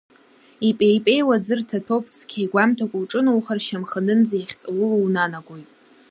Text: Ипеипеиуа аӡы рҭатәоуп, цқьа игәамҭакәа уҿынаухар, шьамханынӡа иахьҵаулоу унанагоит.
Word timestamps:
Ипеипеиуа 0.69 1.35
аӡы 1.39 1.53
рҭатәоуп, 1.59 2.05
цқьа 2.15 2.39
игәамҭакәа 2.43 2.97
уҿынаухар, 2.97 3.59
шьамханынӡа 3.65 4.35
иахьҵаулоу 4.37 4.95
унанагоит. 5.05 5.69